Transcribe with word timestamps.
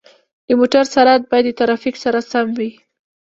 د 0.47 0.49
موټر 0.59 0.83
سرعت 0.93 1.21
باید 1.31 1.45
د 1.47 1.51
ترافیک 1.59 1.95
سره 2.03 2.19
سم 2.31 2.47
وي. 2.57 2.71